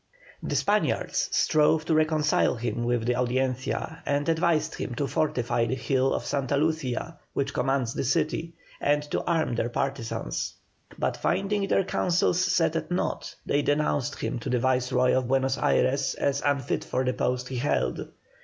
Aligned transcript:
The 0.41 0.55
Spaniards 0.55 1.29
strove 1.31 1.85
to 1.85 1.93
reconcile 1.93 2.55
him 2.55 2.85
with 2.85 3.05
the 3.05 3.13
Audiencia, 3.15 4.01
and 4.03 4.27
advised 4.27 4.73
him 4.73 4.95
to 4.95 5.05
fortify 5.05 5.67
the 5.67 5.75
hill 5.75 6.15
of 6.15 6.25
Santa 6.25 6.57
Lucia 6.57 7.19
which 7.33 7.53
commands 7.53 7.93
the 7.93 8.03
city, 8.03 8.55
and 8.79 9.03
to 9.11 9.23
arm 9.25 9.53
their 9.53 9.69
partisans; 9.69 10.55
but 10.97 11.17
finding 11.17 11.67
their 11.67 11.83
counsels 11.83 12.43
set 12.43 12.75
at 12.75 12.89
nought, 12.89 13.35
they 13.45 13.61
denounced 13.61 14.17
him 14.19 14.39
to 14.39 14.49
the 14.49 14.57
Viceroy 14.57 15.13
of 15.15 15.27
Buenos 15.27 15.59
Ayres 15.59 16.15
as 16.15 16.41
unfit 16.43 16.83
for 16.83 17.05
the 17.05 17.13
post 17.13 17.49
he 17.49 17.57
held. 17.57 18.09